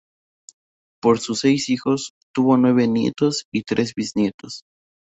Por 0.99 1.19
sus 1.19 1.41
seis 1.41 1.69
hijos, 1.69 2.13
tuvo 2.33 2.57
nueve 2.57 2.87
nietos 2.87 3.45
y 3.51 3.61
tres 3.61 3.93
bisnietos. 3.93 4.63